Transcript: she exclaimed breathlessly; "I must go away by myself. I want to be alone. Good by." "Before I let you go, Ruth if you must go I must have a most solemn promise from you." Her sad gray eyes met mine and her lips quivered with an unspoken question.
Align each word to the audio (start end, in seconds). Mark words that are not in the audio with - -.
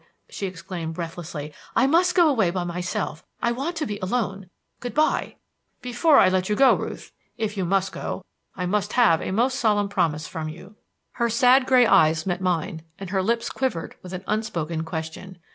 she 0.31 0.47
exclaimed 0.47 0.95
breathlessly; 0.95 1.53
"I 1.75 1.85
must 1.85 2.15
go 2.15 2.27
away 2.27 2.49
by 2.49 2.63
myself. 2.63 3.23
I 3.39 3.51
want 3.51 3.75
to 3.75 3.85
be 3.85 3.99
alone. 3.99 4.49
Good 4.79 4.95
by." 4.95 5.35
"Before 5.83 6.17
I 6.17 6.27
let 6.27 6.49
you 6.49 6.55
go, 6.55 6.73
Ruth 6.73 7.11
if 7.37 7.55
you 7.55 7.65
must 7.65 7.91
go 7.91 8.25
I 8.57 8.65
must 8.65 8.93
have 8.93 9.21
a 9.21 9.29
most 9.29 9.59
solemn 9.59 9.89
promise 9.89 10.27
from 10.27 10.49
you." 10.49 10.75
Her 11.11 11.29
sad 11.29 11.67
gray 11.67 11.85
eyes 11.85 12.25
met 12.25 12.41
mine 12.41 12.81
and 12.97 13.11
her 13.11 13.21
lips 13.21 13.51
quivered 13.51 13.95
with 14.01 14.11
an 14.11 14.23
unspoken 14.25 14.83
question. 14.85 15.37